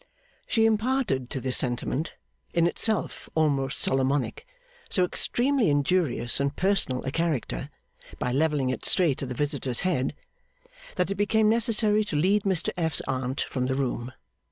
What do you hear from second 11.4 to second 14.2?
necessary to lead Mr F.'s Aunt from the room.